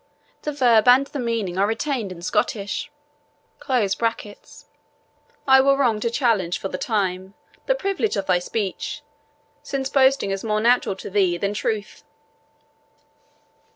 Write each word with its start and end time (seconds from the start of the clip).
The 0.41 0.51
verb 0.51 0.87
and 0.87 1.05
the 1.05 1.19
meaning 1.19 1.59
are 1.59 1.67
retained 1.67 2.11
in 2.11 2.23
Scottish.] 2.23 2.89
I 3.67 3.85
were 5.61 5.77
wrong 5.77 5.99
to 5.99 6.09
challenge, 6.09 6.57
for 6.57 6.69
the 6.69 6.79
time, 6.79 7.35
the 7.67 7.75
privilege 7.75 8.17
of 8.17 8.25
thy 8.25 8.39
speech, 8.39 9.03
since 9.61 9.89
boasting 9.89 10.31
is 10.31 10.43
more 10.43 10.59
natural 10.59 10.95
to 10.95 11.11
thee 11.11 11.37
than 11.37 11.53
truth." 11.53 12.03